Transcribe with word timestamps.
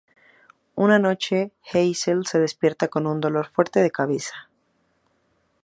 Una 0.73 0.97
noche 0.97 1.51
Hazel 1.63 2.25
se 2.25 2.39
despierta 2.39 2.87
con 2.87 3.05
un 3.05 3.19
dolor 3.21 3.51
fuerte 3.51 3.81
en 3.81 3.85
la 3.85 3.89
cabeza. 3.91 4.49